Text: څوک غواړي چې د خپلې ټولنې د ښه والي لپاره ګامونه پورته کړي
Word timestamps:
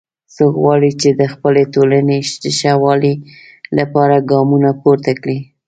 څوک 0.35 0.53
غواړي 0.63 0.91
چې 1.01 1.09
د 1.19 1.21
خپلې 1.33 1.63
ټولنې 1.73 2.17
د 2.43 2.45
ښه 2.57 2.73
والي 2.83 3.13
لپاره 3.77 4.25
ګامونه 4.31 4.69
پورته 4.81 5.11
کړي 5.21 5.39